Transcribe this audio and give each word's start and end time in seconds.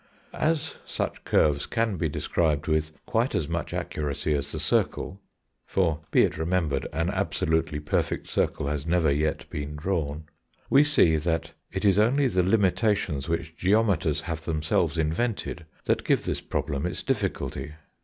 As 0.33 0.79
such 0.83 1.23
curves 1.25 1.67
can 1.67 1.97
be 1.97 2.09
described 2.09 2.65
with 2.67 2.89
quite 3.05 3.35
as 3.35 3.47
much 3.47 3.71
accuracy 3.71 4.33
as 4.33 4.51
the 4.51 4.59
circle—for, 4.59 5.99
be 6.09 6.23
it 6.23 6.39
remembered, 6.39 6.87
an 6.91 7.11
absolutely 7.11 7.79
perfect 7.79 8.25
circle 8.27 8.65
has 8.65 8.87
never 8.87 9.11
yet 9.11 9.47
been 9.51 9.75
drawn—we 9.75 10.83
see 10.85 11.17
that 11.17 11.51
it 11.71 11.85
is 11.85 11.99
only 11.99 12.27
the 12.27 12.41
limitations 12.41 13.29
which 13.29 13.55
geometers 13.55 14.21
have 14.21 14.43
themselves 14.43 14.97
invented 14.97 15.67
that 15.85 16.03
give 16.03 16.25
this 16.25 16.41
problem 16.41 16.87
its 16.87 17.03
difficulty. 17.03 17.73